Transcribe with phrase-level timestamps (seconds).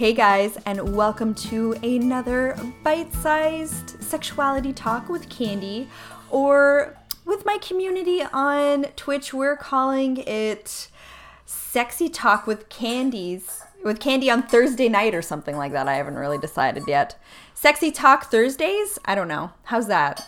[0.00, 5.90] Hey guys, and welcome to another bite sized sexuality talk with Candy,
[6.30, 10.88] or with my community on Twitch, we're calling it
[11.44, 13.60] Sexy Talk with Candies.
[13.84, 15.86] With Candy on Thursday night or something like that.
[15.86, 17.20] I haven't really decided yet.
[17.52, 18.98] Sexy Talk Thursdays?
[19.04, 19.50] I don't know.
[19.64, 20.26] How's that?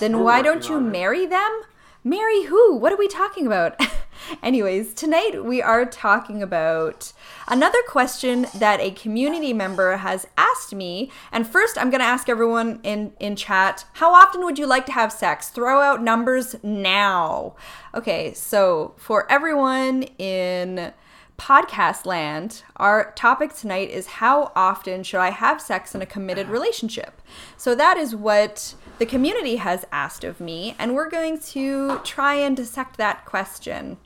[0.00, 1.62] Then why don't you marry them?
[2.02, 2.74] Marry who?
[2.74, 3.80] What are we talking about?
[4.42, 7.12] Anyways, tonight we are talking about
[7.46, 11.10] another question that a community member has asked me.
[11.32, 14.86] And first, I'm going to ask everyone in, in chat how often would you like
[14.86, 15.48] to have sex?
[15.48, 17.56] Throw out numbers now.
[17.94, 20.92] Okay, so for everyone in
[21.38, 26.48] podcast land, our topic tonight is how often should I have sex in a committed
[26.48, 27.22] relationship?
[27.56, 32.34] So that is what the community has asked of me, and we're going to try
[32.34, 33.98] and dissect that question.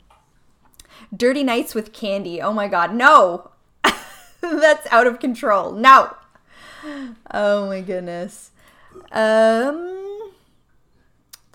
[1.15, 2.41] Dirty nights with candy.
[2.41, 3.51] Oh my god, no!
[4.41, 5.71] That's out of control.
[5.71, 6.15] No!
[7.31, 8.51] Oh my goodness.
[9.11, 10.31] Um,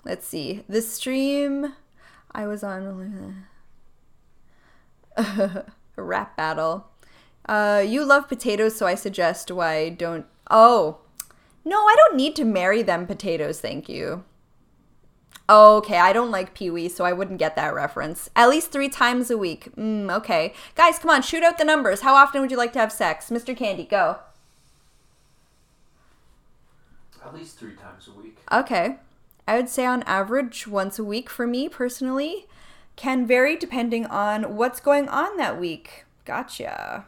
[0.03, 0.63] let's see.
[0.67, 1.73] The stream
[2.31, 3.45] I was on
[5.17, 5.65] a
[5.95, 6.87] rap battle.
[7.45, 10.25] Uh, you love potatoes, so I suggest why don't.
[10.51, 10.99] Oh,
[11.65, 14.23] no, I don't need to marry them potatoes, thank you.
[15.49, 18.29] Okay, I don't like Pee Wee, so I wouldn't get that reference.
[18.35, 19.75] At least three times a week.
[19.75, 20.53] Mm, okay.
[20.75, 22.01] Guys, come on, shoot out the numbers.
[22.01, 23.31] How often would you like to have sex?
[23.31, 23.57] Mr.
[23.57, 24.19] Candy, go.
[27.25, 28.37] At least three times a week.
[28.51, 28.97] Okay.
[29.47, 32.45] I would say on average once a week for me personally.
[32.95, 36.05] Can vary depending on what's going on that week.
[36.25, 37.05] Gotcha.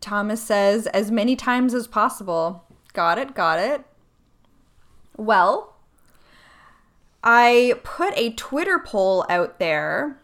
[0.00, 2.64] Thomas says as many times as possible.
[2.92, 3.84] Got it, got it.
[5.18, 5.74] Well,
[7.22, 10.18] I put a Twitter poll out there.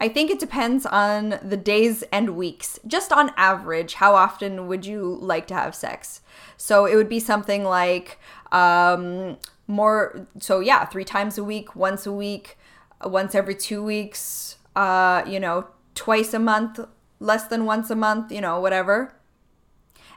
[0.00, 2.80] I think it depends on the days and weeks.
[2.86, 6.22] Just on average, how often would you like to have sex?
[6.56, 8.18] So it would be something like
[8.50, 9.36] um,
[9.68, 12.58] more, so yeah, three times a week, once a week,
[13.04, 16.80] once every two weeks, uh, you know, twice a month,
[17.20, 19.14] less than once a month, you know, whatever.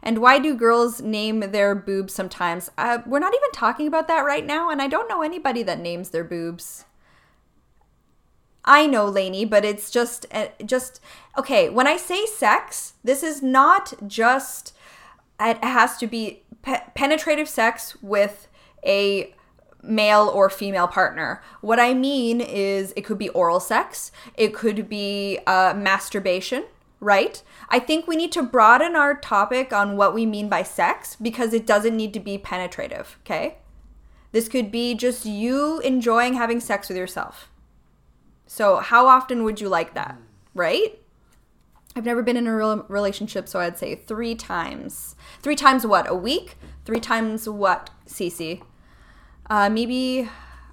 [0.07, 2.72] And why do girls name their boobs sometimes?
[2.78, 5.81] Uh, we're not even talking about that right now, and I don't know anybody that
[5.81, 6.85] names their boobs.
[8.63, 11.01] I know, Lainey, but it's just, uh, just
[11.38, 11.69] okay.
[11.69, 14.72] When I say sex, this is not just.
[15.41, 18.47] It has to be pe- penetrative sex with
[18.85, 19.35] a
[19.84, 21.44] male or female partner.
[21.59, 24.13] What I mean is, it could be oral sex.
[24.35, 26.63] It could be uh, masturbation.
[27.00, 27.44] Right?
[27.69, 31.53] I think we need to broaden our topic on what we mean by sex because
[31.53, 33.18] it doesn't need to be penetrative.
[33.24, 33.58] Okay?
[34.31, 37.50] This could be just you enjoying having sex with yourself.
[38.46, 40.18] So, how often would you like that?
[40.56, 41.00] Right?
[41.96, 45.16] I've never been in a real relationship, so I'd say three times.
[45.41, 46.09] Three times what?
[46.09, 46.56] A week?
[46.85, 48.62] Three times what, Cece?
[49.50, 50.29] Uh, maybe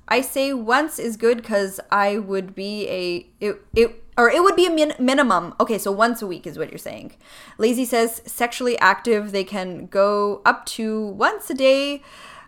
[0.09, 4.57] I say once is good because I would be a it it or it would
[4.57, 5.55] be a min- minimum.
[5.59, 7.15] Okay, so once a week is what you're saying.
[7.59, 12.03] Lazy says sexually active they can go up to once a day.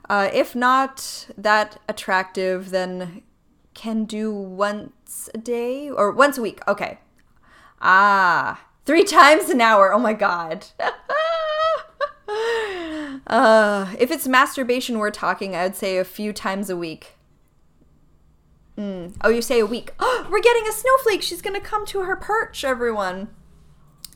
[0.09, 3.23] Uh, if not that attractive, then
[3.75, 6.61] can do once a day or once a week.
[6.69, 6.99] Okay.
[7.81, 9.93] Ah, three times an hour.
[9.93, 10.67] Oh my god.
[13.27, 17.16] uh, if it's masturbation we're talking, I'd say a few times a week.
[18.79, 19.15] Mm.
[19.23, 19.93] Oh, you say a week.
[20.31, 21.23] we're getting a snowflake.
[21.23, 23.29] She's gonna come to her perch, everyone.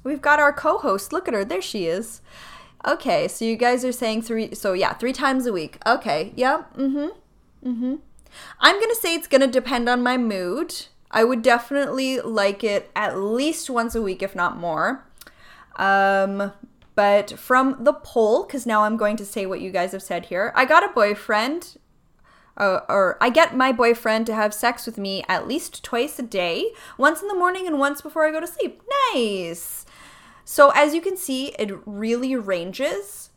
[0.03, 1.13] We've got our co-host.
[1.13, 1.45] Look at her.
[1.45, 2.21] There she is.
[2.87, 4.55] Okay, so you guys are saying three.
[4.55, 5.79] So yeah, three times a week.
[5.87, 6.33] Okay.
[6.37, 6.65] Yeah.
[6.77, 7.69] Mm-hmm.
[7.69, 7.95] Mm-hmm.
[8.61, 10.87] I'm gonna say it's gonna depend on my mood.
[11.11, 15.05] I would definitely like it at least once a week, if not more.
[15.77, 16.53] Um,
[16.95, 20.27] but from the poll, because now I'm going to say what you guys have said
[20.27, 20.53] here.
[20.55, 21.77] I got a boyfriend,
[22.61, 26.23] uh, or I get my boyfriend to have sex with me at least twice a
[26.23, 28.83] day, once in the morning and once before I go to sleep.
[29.15, 29.87] Nice.
[30.45, 33.31] So as you can see, it really ranges.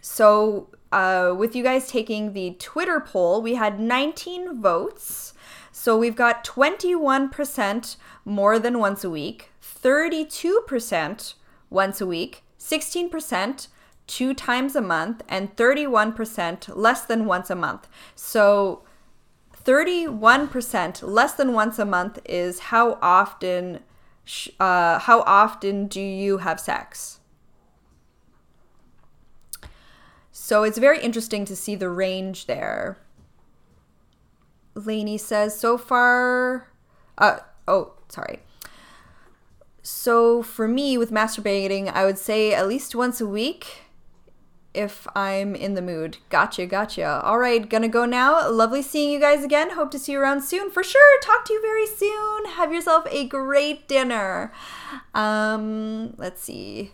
[0.00, 5.32] So, uh, with you guys taking the Twitter poll, we had 19 votes.
[5.72, 11.34] So, we've got 21% more than once a week, 32%
[11.70, 13.68] once a week, 16%
[14.06, 17.88] two times a month, and 31% less than once a month.
[18.14, 18.82] So,
[19.64, 23.80] 31% less than once a month is how often
[24.58, 27.20] uh, how often do you have sex?
[30.32, 32.98] So it's very interesting to see the range there.
[34.74, 36.68] Lainey says, so far,
[37.16, 38.40] uh, oh, sorry.
[39.82, 43.83] So for me, with masturbating, I would say at least once a week
[44.74, 46.18] if I'm in the mood.
[46.28, 47.22] Gotcha, gotcha.
[47.22, 48.50] All right, gonna go now.
[48.50, 49.70] Lovely seeing you guys again.
[49.70, 51.20] Hope to see you around soon for sure.
[51.20, 52.46] Talk to you very soon.
[52.46, 54.52] Have yourself a great dinner.
[55.14, 56.92] Um, let's see.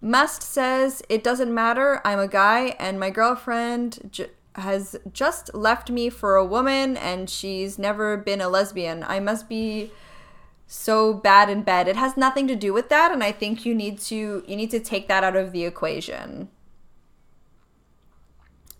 [0.00, 2.00] Must says it doesn't matter.
[2.04, 7.28] I'm a guy, and my girlfriend j- has just left me for a woman, and
[7.28, 9.02] she's never been a lesbian.
[9.02, 9.90] I must be
[10.68, 11.88] so bad in bed.
[11.88, 14.70] It has nothing to do with that, and I think you need to you need
[14.70, 16.48] to take that out of the equation.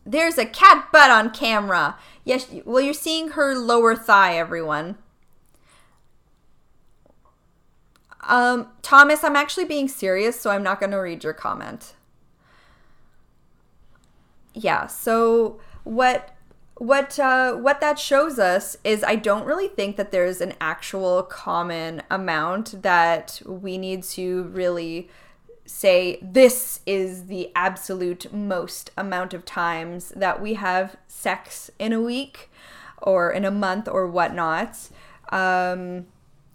[0.05, 1.97] There's a cat butt on camera.
[2.25, 4.99] Yes, well you're seeing her lower thigh, everyone.
[8.23, 11.95] Um, Thomas, I'm actually being serious, so I'm not going to read your comment.
[14.53, 16.35] Yeah, so what
[16.79, 21.23] what uh, what that shows us is I don't really think that there's an actual
[21.25, 25.09] common amount that we need to really
[25.67, 32.01] say this is the absolute most amount of times that we have sex in a
[32.01, 32.51] week
[33.03, 34.89] or in a month or whatnot.
[35.31, 36.07] Um,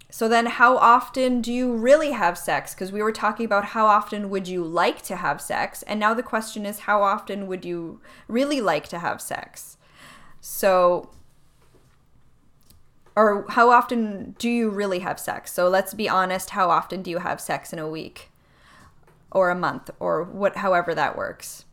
[0.10, 2.74] so then, how often do you really have sex?
[2.74, 6.14] Because we were talking about how often would you like to have sex, and now
[6.14, 9.78] the question is how often would you really like to have sex?
[10.46, 11.10] So,
[13.16, 15.54] or how often do you really have sex?
[15.54, 16.50] So let's be honest.
[16.50, 18.30] How often do you have sex in a week,
[19.32, 20.58] or a month, or what?
[20.58, 21.64] However that works.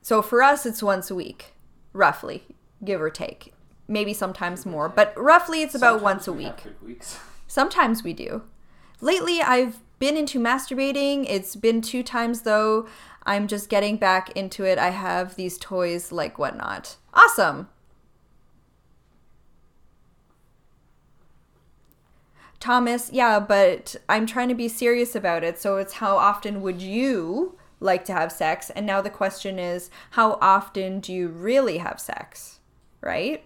[0.00, 1.52] So for us, it's once a week,
[1.92, 2.44] roughly,
[2.82, 3.52] give or take
[3.88, 7.08] maybe sometimes more, but roughly it's about Sometimes once a week.
[7.46, 8.42] Sometimes we do.
[9.00, 11.26] Lately, I've been into masturbating.
[11.28, 12.88] It's been two times though.
[13.24, 14.78] I'm just getting back into it.
[14.78, 16.96] I have these toys like whatnot.
[17.12, 17.68] Awesome.
[22.60, 25.60] Thomas, yeah, but I'm trying to be serious about it.
[25.60, 28.70] So it's how often would you like to have sex?
[28.70, 32.58] And now the question is, how often do you really have sex?
[33.00, 33.44] Right?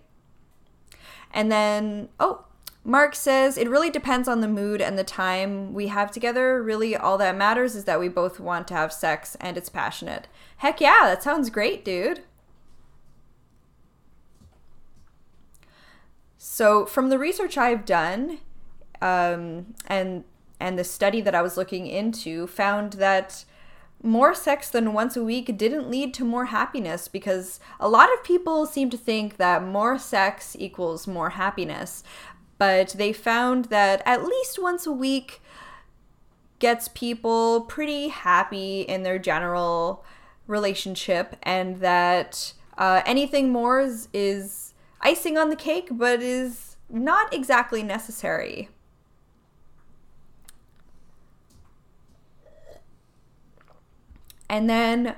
[1.30, 2.46] And then, oh,
[2.84, 6.60] Mark says it really depends on the mood and the time we have together.
[6.62, 10.26] Really, all that matters is that we both want to have sex and it's passionate.
[10.58, 12.22] Heck yeah, that sounds great, dude.
[16.38, 18.38] So, from the research I've done,
[19.00, 20.24] um, and
[20.58, 23.44] and the study that I was looking into, found that
[24.02, 28.24] more sex than once a week didn't lead to more happiness because a lot of
[28.24, 32.02] people seem to think that more sex equals more happiness.
[32.62, 35.42] But they found that at least once a week
[36.60, 40.04] gets people pretty happy in their general
[40.46, 47.34] relationship, and that uh, anything more is, is icing on the cake, but is not
[47.34, 48.68] exactly necessary.
[54.48, 55.16] And then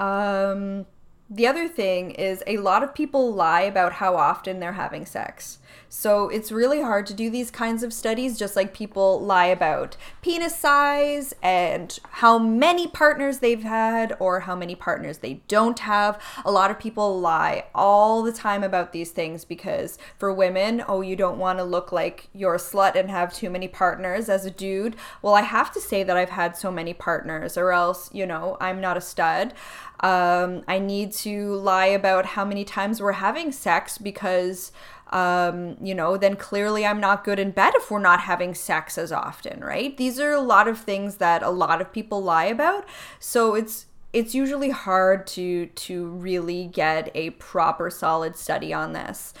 [0.00, 0.86] um,
[1.30, 5.58] the other thing is a lot of people lie about how often they're having sex.
[5.92, 9.96] So it's really hard to do these kinds of studies, just like people lie about
[10.22, 16.22] penis size and how many partners they've had or how many partners they don't have.
[16.44, 21.00] A lot of people lie all the time about these things because for women, oh,
[21.00, 24.46] you don't want to look like you're a slut and have too many partners as
[24.46, 24.94] a dude.
[25.22, 28.56] Well, I have to say that I've had so many partners, or else, you know,
[28.60, 29.54] I'm not a stud.
[30.00, 34.72] Um, I need to lie about how many times we're having sex because,
[35.10, 38.96] um, you know, then clearly I'm not good in bed if we're not having sex
[38.96, 39.96] as often, right?
[39.96, 42.88] These are a lot of things that a lot of people lie about.
[43.18, 49.34] So it's it's usually hard to to really get a proper solid study on this.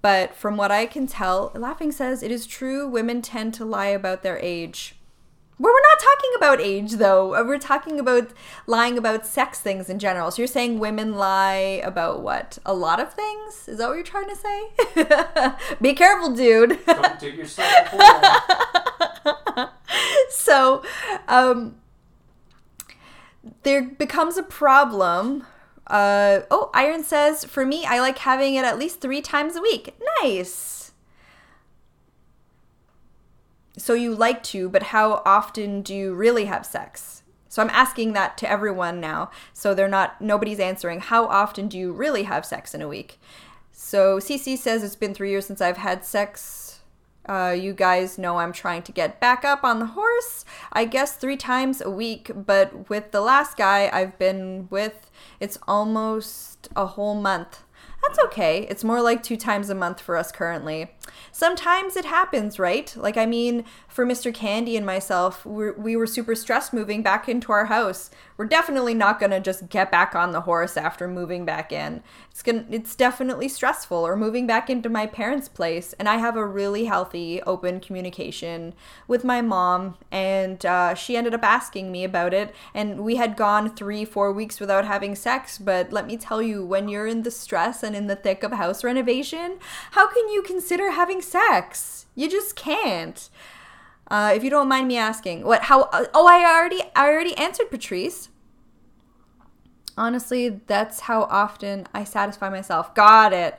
[0.00, 3.86] But from what I can tell, Laughing says it is true women tend to lie
[3.86, 4.96] about their age.
[5.58, 7.34] Well, we're not talking about age though.
[7.36, 8.30] Uh, We're talking about
[8.66, 10.30] lying about sex things in general.
[10.32, 12.58] So you're saying women lie about what?
[12.66, 13.68] A lot of things?
[13.68, 15.74] Is that what you're trying to say?
[15.80, 16.84] Be careful, dude.
[16.84, 17.68] Don't dig yourself
[20.30, 20.82] so
[21.28, 21.76] um,
[23.62, 25.46] there becomes a problem.
[25.86, 29.60] Uh, oh, Iron says, for me, I like having it at least three times a
[29.60, 29.94] week.
[30.22, 30.81] Nice.
[33.76, 37.22] So you like to, but how often do you really have sex?
[37.48, 39.30] So I'm asking that to everyone now.
[39.52, 41.00] So they're not, nobody's answering.
[41.00, 43.20] How often do you really have sex in a week?
[43.72, 46.80] So CC says it's been three years since I've had sex.
[47.28, 50.44] Uh, you guys know I'm trying to get back up on the horse.
[50.72, 55.58] I guess three times a week, but with the last guy I've been with, it's
[55.68, 57.64] almost a whole month.
[58.02, 58.66] That's okay.
[58.68, 60.90] It's more like two times a month for us currently.
[61.30, 62.94] Sometimes it happens, right?
[62.96, 64.32] Like, I mean, for Mr.
[64.32, 68.10] Candy and myself, we're, we were super stressed moving back into our house.
[68.36, 72.02] We're definitely not gonna just get back on the horse after moving back in.
[72.30, 73.96] It's gonna, it's definitely stressful.
[73.96, 78.74] Or moving back into my parents' place, and I have a really healthy, open communication
[79.06, 82.54] with my mom, and uh, she ended up asking me about it.
[82.74, 86.64] And we had gone three, four weeks without having sex, but let me tell you,
[86.64, 89.58] when you're in the stress and in the thick of house renovation,
[89.92, 92.06] how can you consider having sex?
[92.14, 93.28] You just can't.
[94.08, 95.62] Uh, if you don't mind me asking, what?
[95.62, 95.82] How?
[95.84, 98.28] Uh, oh, I already, I already answered Patrice.
[99.96, 102.94] Honestly, that's how often I satisfy myself.
[102.94, 103.58] Got it.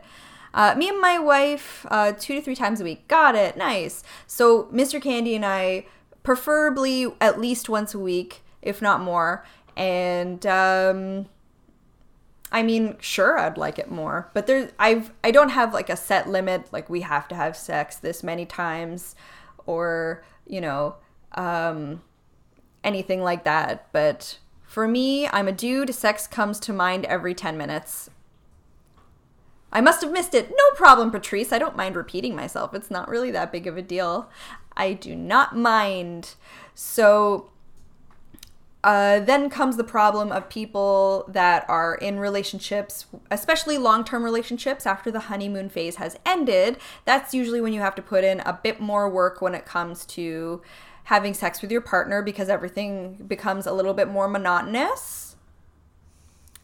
[0.54, 3.08] Uh, me and my wife, uh, two to three times a week.
[3.08, 3.58] Got it.
[3.58, 4.04] Nice.
[4.28, 5.02] So Mr.
[5.02, 5.86] Candy and I,
[6.22, 9.46] preferably at least once a week, if not more.
[9.75, 11.25] And um,
[12.53, 15.98] I mean, sure, I'd like it more, but there, I've, I don't have like a
[15.98, 16.72] set limit.
[16.72, 19.15] Like we have to have sex this many times,
[19.65, 20.95] or you know,
[21.31, 22.03] um,
[22.83, 23.91] anything like that.
[23.91, 25.95] But for me, I'm a dude.
[25.95, 28.12] Sex comes to mind every ten minutes.
[29.72, 30.51] I must have missed it.
[30.51, 31.51] No problem, Patrice.
[31.51, 32.75] I don't mind repeating myself.
[32.75, 34.29] It's not really that big of a deal.
[34.77, 36.36] I do not mind.
[36.75, 37.50] So
[38.84, 44.86] uh, then comes the problem of people that are in relationships, especially long term relationships
[44.86, 46.78] after the honeymoon phase has ended.
[47.06, 50.06] That's usually when you have to put in a bit more work when it comes
[50.08, 50.62] to
[51.06, 55.36] having sex with your partner because everything becomes a little bit more monotonous.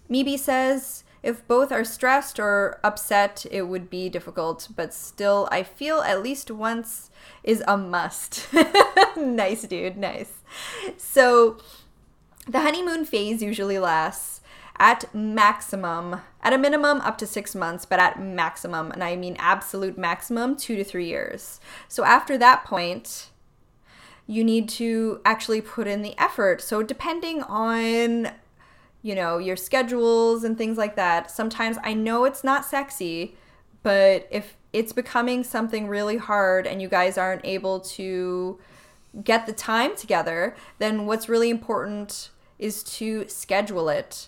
[0.09, 5.63] Meebe says, if both are stressed or upset, it would be difficult, but still, I
[5.63, 7.11] feel at least once
[7.43, 8.47] is a must.
[9.17, 10.31] nice, dude, nice.
[10.97, 11.57] So,
[12.49, 14.41] the honeymoon phase usually lasts
[14.77, 19.35] at maximum, at a minimum up to six months, but at maximum, and I mean
[19.37, 21.59] absolute maximum, two to three years.
[21.87, 23.29] So after that point,
[24.25, 26.61] you need to actually put in the effort.
[26.61, 28.31] So depending on
[29.01, 33.35] you know, your schedules and things like that, sometimes I know it's not sexy,
[33.81, 38.59] but if it's becoming something really hard and you guys aren't able to
[39.23, 42.29] get the time together, then what's really important
[42.59, 44.27] is to schedule it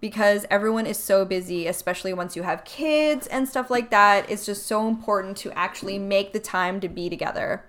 [0.00, 4.30] because everyone is so busy, especially once you have kids and stuff like that.
[4.30, 7.64] It's just so important to actually make the time to be together.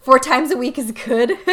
[0.00, 1.32] Four times a week is good.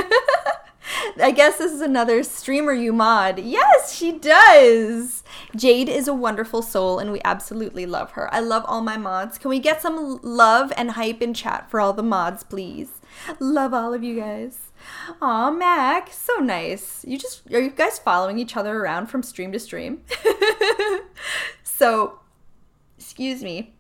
[1.22, 3.40] I guess this is another streamer you mod.
[3.40, 5.24] Yes, she does.
[5.56, 8.34] Jade is a wonderful soul and we absolutely love her.
[8.34, 9.38] I love all my mods.
[9.38, 13.02] Can we get some love and hype in chat for all the mods, please?
[13.40, 14.72] Love all of you guys.
[15.22, 17.04] Aw, Mac, so nice.
[17.08, 20.02] You just are you guys following each other around from stream to stream?
[21.64, 22.20] so,
[22.98, 23.74] excuse me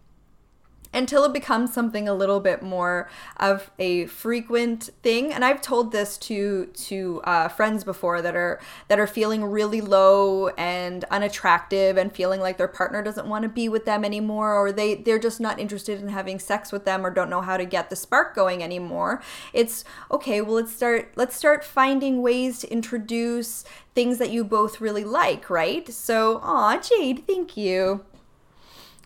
[0.93, 5.33] until it becomes something a little bit more of a frequent thing.
[5.33, 9.81] And i've told this to to uh, friends before that are that are feeling really
[9.81, 14.53] low and unattractive and feeling like their partner doesn't want to be with them anymore
[14.53, 17.57] or they they're just not interested in having sex with them or don't know how
[17.57, 19.21] to get the spark going anymore.
[19.53, 23.63] It's okay well let's start let's start finding ways to introduce
[23.95, 25.87] things that you both really like right?
[25.91, 28.03] So aw jade thank you.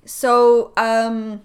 [0.06, 1.42] So um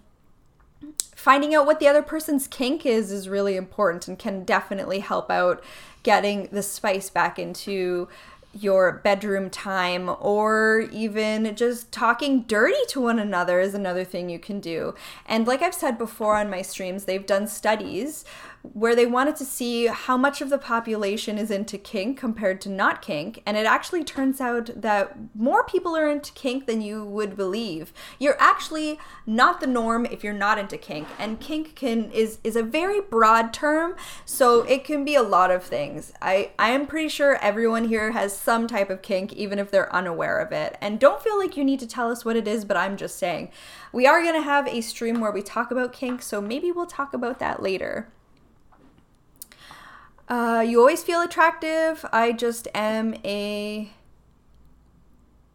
[1.23, 5.31] finding out what the other person's kink is is really important and can definitely help
[5.31, 5.63] out
[6.03, 8.09] getting the spice back into
[8.53, 14.39] your bedroom time or even just talking dirty to one another is another thing you
[14.41, 14.97] can do.
[15.25, 18.25] And like I've said before on my streams, they've done studies
[18.63, 22.69] where they wanted to see how much of the population is into kink compared to
[22.69, 23.43] not kink.
[23.45, 27.93] And it actually turns out that more people are into kink than you would believe.
[28.21, 31.09] You're actually not the norm if you're not into kink.
[31.19, 35.51] And kink can is is a very broad term, so it can be a lot
[35.51, 36.13] of things.
[36.23, 39.95] I, I am pretty sure everyone here has some type of kink, even if they're
[39.95, 40.77] unaware of it.
[40.81, 43.19] And don't feel like you need to tell us what it is, but I'm just
[43.19, 43.51] saying.
[43.93, 47.13] We are gonna have a stream where we talk about kink, so maybe we'll talk
[47.13, 48.09] about that later.
[50.33, 52.07] Uh, you always feel attractive.
[52.11, 53.91] I just am a.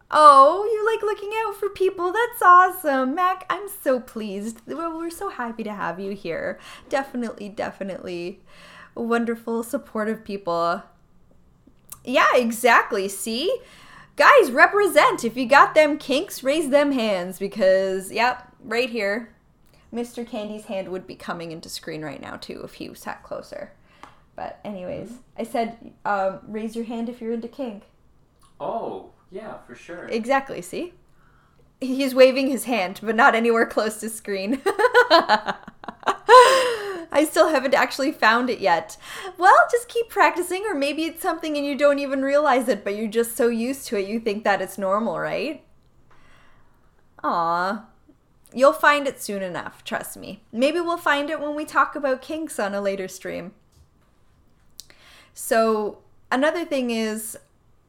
[0.08, 2.12] Oh, you like looking out for people.
[2.12, 3.16] That's awesome.
[3.16, 4.60] Mac, I'm so pleased.
[4.68, 6.60] We're so happy to have you here.
[6.88, 8.38] Definitely, definitely
[8.94, 10.84] wonderful, supportive people.
[12.04, 13.08] Yeah, exactly.
[13.08, 13.58] See?
[14.14, 15.24] Guys, represent.
[15.24, 19.34] If you got them kinks, raise them hands because, yep, right here.
[19.92, 20.24] Mr.
[20.24, 23.72] Candy's hand would be coming into screen right now, too, if he sat closer.
[24.38, 27.82] But anyways, I said um, raise your hand if you're into kink.
[28.60, 30.06] Oh, yeah, for sure.
[30.06, 30.62] Exactly.
[30.62, 30.94] See,
[31.80, 34.62] he's waving his hand, but not anywhere close to screen.
[37.10, 38.96] I still haven't actually found it yet.
[39.38, 42.94] Well, just keep practicing, or maybe it's something and you don't even realize it, but
[42.94, 45.64] you're just so used to it you think that it's normal, right?
[47.24, 47.86] Aw.
[48.54, 50.44] You'll find it soon enough, trust me.
[50.52, 53.54] Maybe we'll find it when we talk about kinks on a later stream.
[55.40, 55.98] So,
[56.32, 57.38] another thing is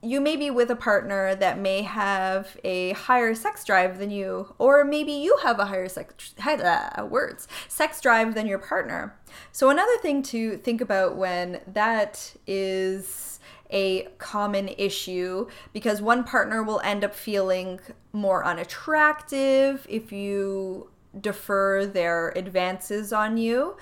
[0.04, 4.54] you may be with a partner that may have a higher sex drive than you,
[4.60, 6.36] or maybe you have a higher sex
[7.10, 9.16] words sex drive than your partner.
[9.52, 13.40] So another thing to think about when that is
[13.72, 17.80] a common issue because one partner will end up feeling
[18.14, 23.76] more unattractive if you defer their advances on you.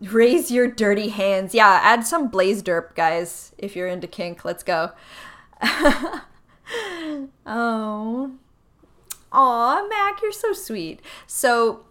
[0.00, 1.54] Raise your dirty hands.
[1.54, 4.44] Yeah, add some blaze derp, guys, if you're into kink.
[4.44, 4.92] Let's go.
[7.46, 8.32] oh.
[9.32, 11.00] Aw, Mac, you're so sweet.
[11.26, 11.84] So,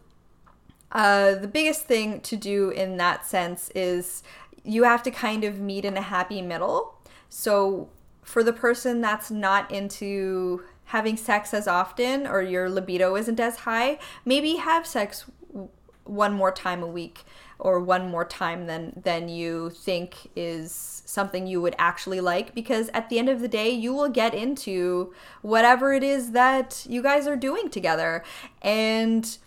[0.92, 4.24] uh, the biggest thing to do in that sense is
[4.63, 6.96] you have to kind of meet in a happy middle.
[7.30, 7.89] So,
[8.24, 13.58] for the person that's not into having sex as often or your libido isn't as
[13.58, 15.25] high, maybe have sex
[16.04, 17.24] one more time a week
[17.60, 22.89] or one more time than than you think is something you would actually like because
[22.94, 27.01] at the end of the day you will get into whatever it is that you
[27.01, 28.24] guys are doing together.
[28.62, 29.38] And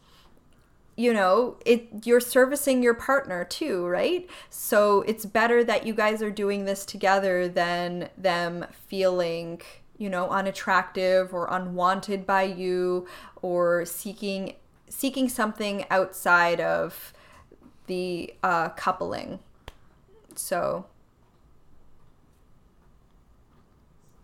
[0.94, 4.28] you know it you're servicing your partner too right?
[4.50, 9.62] So it's better that you guys are doing this together than them feeling
[9.96, 13.06] you know unattractive or unwanted by you
[13.40, 14.54] or seeking
[14.88, 17.14] seeking something outside of
[17.86, 19.38] the uh, coupling.
[20.34, 20.86] So.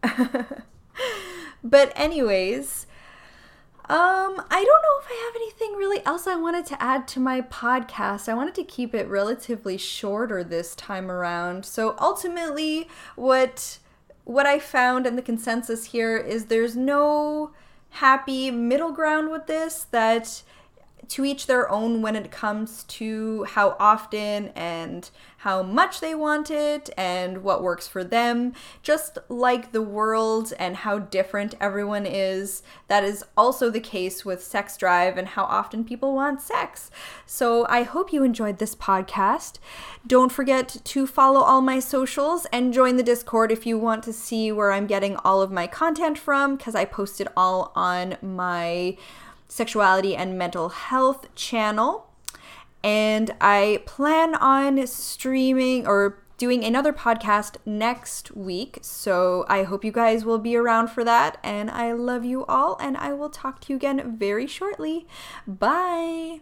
[1.64, 2.86] but anyways,
[3.90, 7.20] um, I don't know if I have anything really else I wanted to add to
[7.20, 8.28] my podcast.
[8.28, 11.64] I wanted to keep it relatively shorter this time around.
[11.64, 13.78] So ultimately, what
[14.24, 17.52] what I found and the consensus here is there's no
[17.90, 20.42] happy middle ground with this that
[21.08, 25.10] to each their own when it comes to how often and
[25.42, 28.52] how much they want it and what works for them.
[28.82, 34.42] Just like the world and how different everyone is, that is also the case with
[34.42, 36.90] sex drive and how often people want sex.
[37.24, 39.58] So I hope you enjoyed this podcast.
[40.06, 44.12] Don't forget to follow all my socials and join the Discord if you want to
[44.12, 48.16] see where I'm getting all of my content from, because I post it all on
[48.20, 48.96] my
[49.48, 52.06] sexuality and mental health channel.
[52.84, 58.78] And I plan on streaming or doing another podcast next week.
[58.82, 61.38] So I hope you guys will be around for that.
[61.42, 62.76] And I love you all.
[62.80, 65.06] And I will talk to you again very shortly.
[65.46, 66.40] Bye.